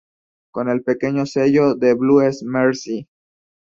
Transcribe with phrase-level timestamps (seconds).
[0.51, 3.07] Con el pequeño sello de blues Mercy!